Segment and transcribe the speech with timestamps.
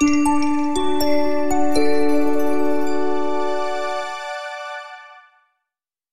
[0.00, 0.73] Música